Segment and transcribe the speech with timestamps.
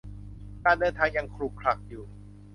[0.63, 2.05] การเดินทางยังขลุกขลักอยู่